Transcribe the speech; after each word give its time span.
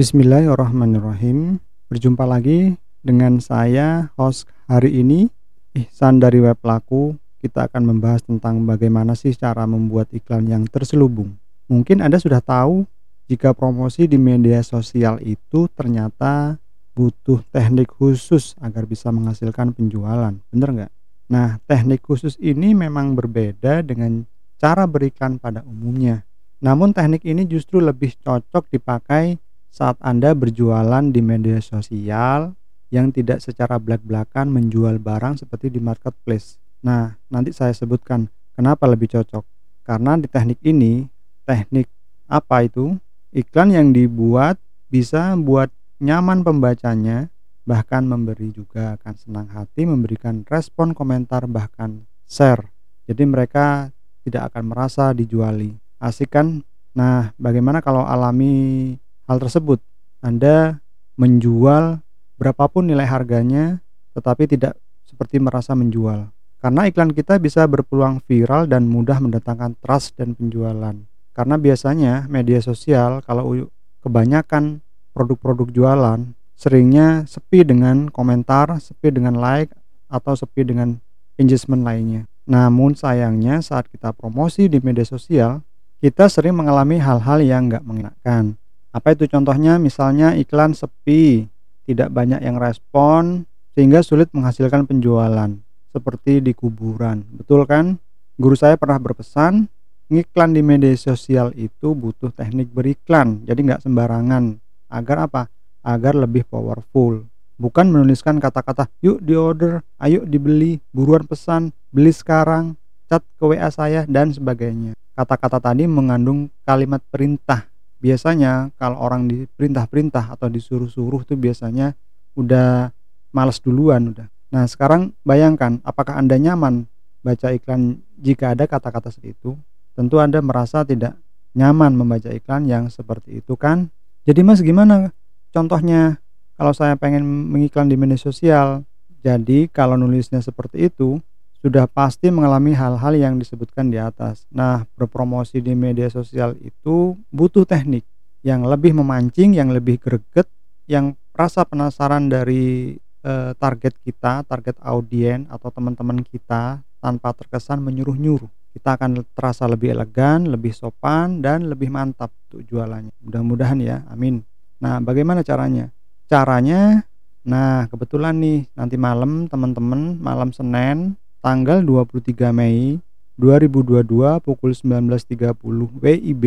Bismillahirrahmanirrahim. 0.00 1.60
Berjumpa 1.92 2.24
lagi 2.24 2.72
dengan 3.04 3.36
saya 3.36 4.08
host 4.16 4.48
hari 4.64 4.96
ini 4.96 5.28
Ihsan 5.76 6.24
dari 6.24 6.40
Web 6.40 6.56
Laku. 6.64 7.20
Kita 7.36 7.68
akan 7.68 7.84
membahas 7.84 8.24
tentang 8.24 8.64
bagaimana 8.64 9.12
sih 9.12 9.36
cara 9.36 9.68
membuat 9.68 10.08
iklan 10.16 10.48
yang 10.48 10.64
terselubung. 10.64 11.36
Mungkin 11.68 12.00
Anda 12.00 12.16
sudah 12.16 12.40
tahu 12.40 12.88
jika 13.28 13.52
promosi 13.52 14.08
di 14.08 14.16
media 14.16 14.64
sosial 14.64 15.20
itu 15.20 15.68
ternyata 15.76 16.56
butuh 16.96 17.44
teknik 17.52 17.92
khusus 17.92 18.56
agar 18.56 18.88
bisa 18.88 19.12
menghasilkan 19.12 19.76
penjualan. 19.76 20.32
Bener 20.48 20.68
nggak? 20.80 20.92
Nah, 21.28 21.60
teknik 21.68 22.00
khusus 22.00 22.40
ini 22.40 22.72
memang 22.72 23.12
berbeda 23.12 23.84
dengan 23.84 24.24
cara 24.56 24.88
beriklan 24.88 25.36
pada 25.36 25.60
umumnya. 25.60 26.24
Namun 26.64 26.96
teknik 26.96 27.20
ini 27.28 27.44
justru 27.44 27.84
lebih 27.84 28.16
cocok 28.24 28.64
dipakai 28.72 29.36
saat 29.70 29.96
Anda 30.02 30.34
berjualan 30.34 31.14
di 31.14 31.22
media 31.22 31.62
sosial 31.62 32.58
yang 32.90 33.14
tidak 33.14 33.38
secara 33.38 33.78
belak-belakan 33.78 34.50
menjual 34.50 34.98
barang 34.98 35.40
seperti 35.40 35.70
di 35.70 35.78
marketplace. 35.78 36.58
Nah, 36.82 37.14
nanti 37.30 37.54
saya 37.54 37.70
sebutkan 37.70 38.26
kenapa 38.58 38.90
lebih 38.90 39.08
cocok. 39.14 39.46
Karena 39.86 40.18
di 40.18 40.26
teknik 40.26 40.58
ini, 40.66 41.06
teknik 41.46 41.86
apa 42.26 42.66
itu? 42.66 42.98
Iklan 43.30 43.70
yang 43.70 43.94
dibuat 43.94 44.58
bisa 44.90 45.38
buat 45.38 45.70
nyaman 46.02 46.42
pembacanya, 46.42 47.30
bahkan 47.62 48.02
memberi 48.02 48.50
juga 48.50 48.98
akan 48.98 49.14
senang 49.14 49.46
hati 49.54 49.86
memberikan 49.86 50.42
respon 50.50 50.90
komentar 50.90 51.46
bahkan 51.46 52.02
share. 52.26 52.74
Jadi 53.06 53.22
mereka 53.22 53.94
tidak 54.26 54.50
akan 54.50 54.74
merasa 54.74 55.14
dijuali. 55.14 55.78
Asik 56.02 56.34
kan? 56.34 56.66
Nah, 56.90 57.30
bagaimana 57.38 57.78
kalau 57.78 58.02
alami 58.02 58.98
hal 59.30 59.38
tersebut. 59.38 59.78
Anda 60.18 60.82
menjual 61.14 62.02
berapapun 62.34 62.90
nilai 62.90 63.06
harganya 63.06 63.78
tetapi 64.18 64.50
tidak 64.50 64.74
seperti 65.06 65.38
merasa 65.38 65.78
menjual. 65.78 66.34
Karena 66.58 66.90
iklan 66.90 67.14
kita 67.14 67.38
bisa 67.38 67.62
berpeluang 67.70 68.20
viral 68.26 68.66
dan 68.66 68.90
mudah 68.90 69.22
mendatangkan 69.22 69.78
trust 69.78 70.18
dan 70.18 70.34
penjualan. 70.34 70.98
Karena 71.30 71.56
biasanya 71.56 72.26
media 72.26 72.58
sosial 72.58 73.22
kalau 73.22 73.70
kebanyakan 74.02 74.82
produk-produk 75.14 75.70
jualan 75.70 76.20
seringnya 76.58 77.24
sepi 77.24 77.64
dengan 77.64 78.12
komentar, 78.12 78.76
sepi 78.76 79.08
dengan 79.14 79.40
like 79.40 79.72
atau 80.12 80.36
sepi 80.36 80.68
dengan 80.68 81.00
engagement 81.40 81.86
lainnya. 81.86 82.28
Namun 82.44 82.92
sayangnya 82.92 83.64
saat 83.64 83.88
kita 83.88 84.12
promosi 84.12 84.68
di 84.68 84.82
media 84.84 85.06
sosial, 85.06 85.64
kita 86.04 86.28
sering 86.28 86.52
mengalami 86.52 87.00
hal-hal 87.00 87.40
yang 87.40 87.72
nggak 87.72 87.84
mengenakan. 87.86 88.60
Apa 88.90 89.14
itu 89.14 89.30
contohnya? 89.30 89.78
Misalnya 89.78 90.34
iklan 90.34 90.74
sepi, 90.74 91.46
tidak 91.86 92.10
banyak 92.10 92.42
yang 92.42 92.58
respon, 92.58 93.46
sehingga 93.70 94.02
sulit 94.02 94.26
menghasilkan 94.34 94.82
penjualan, 94.82 95.54
seperti 95.94 96.42
di 96.42 96.50
kuburan. 96.50 97.22
Betul 97.38 97.70
kan? 97.70 98.02
Guru 98.34 98.58
saya 98.58 98.74
pernah 98.74 98.98
berpesan, 98.98 99.70
ngiklan 100.10 100.58
di 100.58 100.62
media 100.66 100.90
sosial 100.98 101.54
itu 101.54 101.94
butuh 101.94 102.34
teknik 102.34 102.74
beriklan, 102.74 103.46
jadi 103.46 103.62
nggak 103.62 103.86
sembarangan. 103.86 104.58
Agar 104.90 105.30
apa? 105.30 105.46
Agar 105.86 106.18
lebih 106.18 106.42
powerful. 106.50 107.22
Bukan 107.62 107.94
menuliskan 107.94 108.42
kata-kata, 108.42 108.90
yuk 109.06 109.22
di 109.22 109.38
order, 109.38 109.86
ayo 110.02 110.26
dibeli, 110.26 110.82
buruan 110.90 111.22
pesan, 111.30 111.70
beli 111.94 112.10
sekarang, 112.10 112.74
cat 113.06 113.22
ke 113.38 113.44
WA 113.46 113.70
saya, 113.70 114.02
dan 114.10 114.34
sebagainya. 114.34 114.98
Kata-kata 115.14 115.62
tadi 115.62 115.86
mengandung 115.86 116.50
kalimat 116.66 117.04
perintah 117.06 117.69
biasanya 118.00 118.72
kalau 118.80 118.98
orang 118.98 119.28
diperintah-perintah 119.28 120.32
atau 120.32 120.48
disuruh-suruh 120.48 121.22
tuh 121.28 121.36
biasanya 121.36 121.94
udah 122.34 122.90
males 123.30 123.60
duluan 123.60 124.10
udah. 124.10 124.26
Nah 124.50 124.64
sekarang 124.66 125.14
bayangkan 125.22 125.78
apakah 125.86 126.18
anda 126.18 126.34
nyaman 126.40 126.88
baca 127.22 127.52
iklan 127.52 128.00
jika 128.18 128.56
ada 128.56 128.66
kata-kata 128.66 129.12
seperti 129.12 129.36
itu? 129.38 129.54
Tentu 129.94 130.18
anda 130.18 130.40
merasa 130.40 130.82
tidak 130.82 131.14
nyaman 131.54 131.94
membaca 131.94 132.32
iklan 132.32 132.66
yang 132.66 132.88
seperti 132.88 133.44
itu 133.44 133.54
kan? 133.54 133.92
Jadi 134.24 134.40
mas 134.42 134.64
gimana 134.64 135.12
contohnya 135.52 136.18
kalau 136.56 136.72
saya 136.72 136.96
pengen 136.96 137.22
mengiklan 137.24 137.86
di 137.86 137.96
media 138.00 138.18
sosial? 138.18 138.82
Jadi 139.20 139.68
kalau 139.68 140.00
nulisnya 140.00 140.40
seperti 140.40 140.88
itu 140.88 141.20
sudah 141.60 141.84
pasti 141.84 142.32
mengalami 142.32 142.72
hal-hal 142.72 143.12
yang 143.12 143.36
disebutkan 143.36 143.92
di 143.92 144.00
atas. 144.00 144.48
Nah, 144.48 144.88
berpromosi 144.96 145.60
di 145.60 145.76
media 145.76 146.08
sosial 146.08 146.56
itu 146.64 147.14
butuh 147.28 147.68
teknik 147.68 148.04
yang 148.40 148.64
lebih 148.64 148.96
memancing, 148.96 149.52
yang 149.52 149.68
lebih 149.68 150.00
greget, 150.00 150.48
yang 150.88 151.12
rasa 151.36 151.68
penasaran 151.68 152.32
dari 152.32 152.96
eh, 152.96 153.52
target 153.60 154.00
kita, 154.00 154.48
target 154.48 154.80
audien 154.80 155.44
atau 155.52 155.68
teman-teman 155.68 156.24
kita 156.24 156.80
tanpa 157.04 157.36
terkesan 157.36 157.84
menyuruh-nyuruh. 157.84 158.48
Kita 158.72 158.96
akan 158.96 159.26
terasa 159.36 159.68
lebih 159.68 159.92
elegan, 159.92 160.48
lebih 160.48 160.72
sopan, 160.72 161.44
dan 161.44 161.68
lebih 161.68 161.92
mantap 161.92 162.32
untuk 162.48 162.64
jualannya. 162.64 163.12
Mudah-mudahan 163.20 163.78
ya, 163.82 164.06
amin. 164.08 164.40
Nah, 164.80 165.02
bagaimana 165.02 165.44
caranya? 165.44 165.92
Caranya, 166.30 167.02
nah 167.42 167.90
kebetulan 167.90 168.38
nih 168.38 168.70
nanti 168.78 168.94
malam 168.94 169.50
teman-teman, 169.50 170.16
malam 170.22 170.54
Senin 170.54 171.19
tanggal 171.40 171.80
23 171.80 172.52
Mei 172.52 173.00
2022 173.40 174.04
pukul 174.44 174.76
19.30 174.76 175.56
WIB 175.96 176.44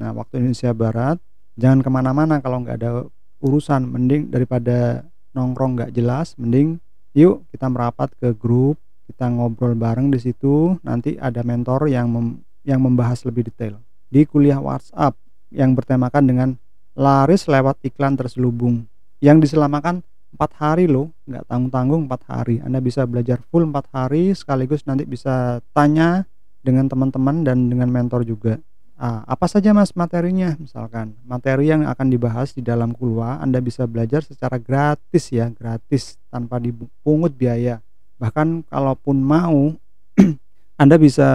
nah 0.00 0.16
waktu 0.16 0.40
Indonesia 0.40 0.72
Barat. 0.72 1.16
Jangan 1.60 1.84
ke 1.84 1.90
mana-mana 1.92 2.40
kalau 2.40 2.64
nggak 2.64 2.76
ada 2.80 3.04
urusan 3.44 3.84
mending 3.84 4.32
daripada 4.32 5.04
nongkrong 5.36 5.76
nggak 5.76 5.92
jelas 5.92 6.32
mending 6.40 6.80
yuk 7.12 7.44
kita 7.52 7.68
merapat 7.68 8.08
ke 8.16 8.32
grup 8.32 8.80
kita 9.10 9.26
ngobrol 9.28 9.76
bareng 9.76 10.08
di 10.08 10.22
situ. 10.22 10.78
Nanti 10.86 11.18
ada 11.18 11.42
mentor 11.42 11.90
yang 11.90 12.08
mem, 12.08 12.40
yang 12.62 12.80
membahas 12.80 13.26
lebih 13.26 13.50
detail. 13.50 13.82
Di 14.08 14.22
kuliah 14.22 14.62
WhatsApp 14.62 15.18
yang 15.50 15.74
bertemakan 15.74 16.24
dengan 16.24 16.48
laris 16.94 17.50
lewat 17.50 17.82
iklan 17.82 18.14
terselubung 18.14 18.86
yang 19.18 19.42
diselamakan 19.42 20.06
empat 20.30 20.50
hari 20.58 20.86
loh 20.86 21.10
nggak 21.26 21.44
tanggung 21.50 21.72
tanggung 21.72 22.02
empat 22.06 22.22
hari. 22.30 22.62
Anda 22.62 22.78
bisa 22.78 23.04
belajar 23.06 23.42
full 23.50 23.66
empat 23.66 23.90
hari 23.90 24.34
sekaligus 24.34 24.86
nanti 24.86 25.04
bisa 25.06 25.58
tanya 25.74 26.26
dengan 26.60 26.86
teman-teman 26.86 27.42
dan 27.42 27.68
dengan 27.68 27.88
mentor 27.90 28.22
juga. 28.22 28.60
Ah, 29.00 29.24
apa 29.24 29.48
saja 29.48 29.72
mas 29.72 29.96
materinya? 29.96 30.52
Misalkan 30.60 31.16
materi 31.24 31.72
yang 31.72 31.88
akan 31.88 32.12
dibahas 32.12 32.52
di 32.52 32.60
dalam 32.60 32.92
kulwa 32.92 33.40
anda 33.40 33.56
bisa 33.56 33.88
belajar 33.88 34.20
secara 34.20 34.60
gratis 34.60 35.32
ya 35.32 35.48
gratis 35.48 36.20
tanpa 36.28 36.60
dipungut 36.60 37.32
biaya. 37.32 37.80
Bahkan 38.20 38.68
kalaupun 38.68 39.16
mau 39.24 39.72
anda 40.82 40.96
bisa 41.00 41.28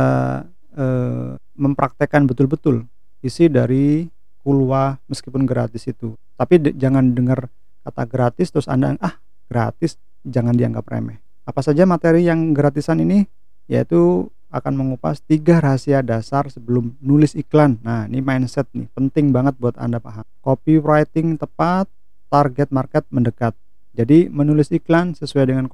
eh, 0.77 1.29
mempraktekkan 1.57 2.29
betul-betul 2.29 2.85
isi 3.25 3.49
dari 3.49 4.05
kulwa 4.45 5.01
meskipun 5.09 5.49
gratis 5.49 5.89
itu. 5.89 6.13
Tapi 6.37 6.77
jangan 6.77 7.17
dengar 7.17 7.49
kata 7.85 8.03
gratis 8.09 8.49
terus 8.49 8.65
Anda 8.65 8.97
ah 8.97 9.21
gratis 9.45 10.01
jangan 10.25 10.57
dianggap 10.57 10.89
remeh. 10.89 11.21
Apa 11.45 11.61
saja 11.61 11.85
materi 11.85 12.25
yang 12.25 12.57
gratisan 12.57 13.05
ini 13.05 13.29
yaitu 13.69 14.29
akan 14.55 14.73
mengupas 14.77 15.19
tiga 15.19 15.59
rahasia 15.59 15.99
dasar 15.99 16.47
sebelum 16.47 16.95
nulis 17.03 17.35
iklan. 17.35 17.75
Nah, 17.83 18.07
ini 18.07 18.23
mindset 18.23 18.71
nih, 18.71 18.87
penting 18.95 19.35
banget 19.35 19.59
buat 19.59 19.75
Anda 19.75 19.99
paham. 19.99 20.23
Copywriting 20.39 21.35
tepat, 21.35 21.91
target 22.31 22.71
market 22.71 23.03
mendekat. 23.11 23.51
Jadi, 23.91 24.31
menulis 24.31 24.71
iklan 24.71 25.11
sesuai 25.11 25.51
dengan 25.51 25.67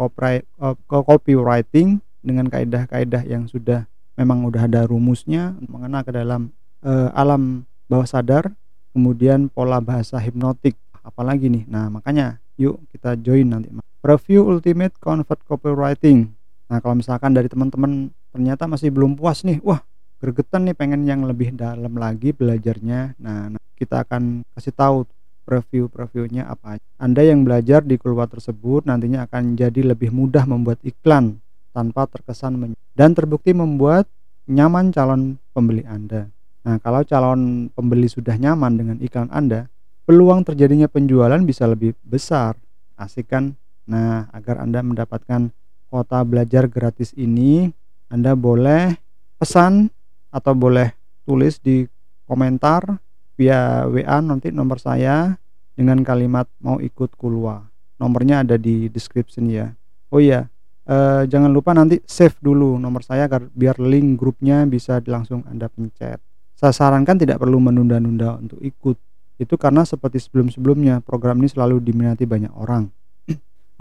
copywriting 0.90 2.02
dengan 2.26 2.46
kaidah-kaidah 2.50 3.22
yang 3.30 3.46
sudah 3.46 3.86
memang 4.18 4.50
udah 4.50 4.66
ada 4.66 4.86
rumusnya 4.90 5.54
mengena 5.66 6.02
ke 6.02 6.10
dalam 6.14 6.50
uh, 6.82 7.10
alam 7.14 7.66
bawah 7.86 8.06
sadar, 8.06 8.50
kemudian 8.94 9.50
pola 9.50 9.78
bahasa 9.78 10.18
hipnotik 10.18 10.78
apalagi 11.02 11.50
nih 11.52 11.64
nah 11.68 11.90
makanya 11.90 12.40
yuk 12.58 12.82
kita 12.94 13.18
join 13.20 13.50
nanti 13.50 13.70
review 14.02 14.46
ultimate 14.48 14.96
convert 14.98 15.42
copywriting 15.46 16.32
nah 16.72 16.80
kalau 16.80 16.98
misalkan 16.98 17.36
dari 17.36 17.52
teman-teman 17.52 18.10
ternyata 18.32 18.70
masih 18.70 18.94
belum 18.94 19.20
puas 19.20 19.44
nih 19.44 19.60
wah 19.62 19.84
gregetan 20.22 20.70
nih 20.70 20.78
pengen 20.78 21.04
yang 21.04 21.26
lebih 21.26 21.54
dalam 21.58 21.98
lagi 21.98 22.32
belajarnya 22.32 23.18
nah, 23.18 23.52
nah 23.52 23.62
kita 23.76 24.06
akan 24.06 24.46
kasih 24.54 24.74
tahu 24.78 25.10
preview-previewnya 25.42 26.48
apa 26.48 26.78
aja. 26.78 26.86
Anda 27.02 27.26
yang 27.26 27.44
belajar 27.44 27.82
di 27.82 27.98
keluar 27.98 28.30
tersebut 28.30 28.86
nantinya 28.86 29.26
akan 29.26 29.58
jadi 29.58 29.82
lebih 29.94 30.14
mudah 30.14 30.46
membuat 30.46 30.80
iklan 30.86 31.42
tanpa 31.74 32.06
terkesan 32.08 32.78
dan 32.94 33.12
terbukti 33.12 33.52
membuat 33.52 34.06
nyaman 34.46 34.94
calon 34.94 35.42
pembeli 35.52 35.84
Anda. 35.88 36.30
Nah, 36.62 36.78
kalau 36.78 37.02
calon 37.02 37.74
pembeli 37.74 38.06
sudah 38.06 38.38
nyaman 38.38 38.78
dengan 38.78 38.98
iklan 39.02 39.34
Anda, 39.34 39.66
peluang 40.06 40.46
terjadinya 40.46 40.90
penjualan 40.90 41.40
bisa 41.44 41.66
lebih 41.70 41.96
besar. 42.06 42.58
Asik 42.98 43.32
kan? 43.34 43.58
Nah, 43.90 44.30
agar 44.32 44.62
Anda 44.62 44.86
mendapatkan 44.86 45.52
kuota 45.92 46.24
belajar 46.24 46.72
gratis 46.72 47.12
ini, 47.18 47.68
Anda 48.08 48.38
boleh 48.38 48.96
pesan 49.42 49.90
atau 50.32 50.54
boleh 50.56 50.94
tulis 51.26 51.60
di 51.60 51.84
komentar 52.30 53.02
via 53.36 53.90
WA 53.90 54.24
nanti 54.24 54.54
nomor 54.54 54.80
saya 54.80 55.36
dengan 55.76 56.06
kalimat 56.06 56.48
mau 56.62 56.80
ikut 56.80 57.18
kulwa. 57.18 57.66
Nomornya 57.98 58.46
ada 58.46 58.56
di 58.56 58.88
description 58.88 59.50
ya. 59.50 59.74
Oh 60.14 60.22
iya, 60.22 60.48
eh, 60.88 61.24
jangan 61.28 61.52
lupa 61.52 61.74
nanti 61.74 62.00
save 62.06 62.38
dulu 62.40 62.78
nomor 62.78 63.02
saya 63.02 63.28
agar 63.28 63.50
biar 63.50 63.82
link 63.82 64.20
grupnya 64.20 64.64
bisa 64.70 65.02
langsung 65.04 65.44
Anda 65.50 65.68
pencet. 65.68 66.22
Saya 66.56 66.72
sarankan 66.72 67.18
tidak 67.18 67.42
perlu 67.42 67.58
menunda-nunda 67.58 68.38
untuk 68.38 68.62
ikut. 68.62 68.98
Itu 69.42 69.58
karena 69.58 69.82
seperti 69.82 70.22
sebelum-sebelumnya 70.22 71.02
program 71.02 71.42
ini 71.42 71.50
selalu 71.50 71.82
diminati 71.82 72.30
banyak 72.30 72.54
orang. 72.54 72.94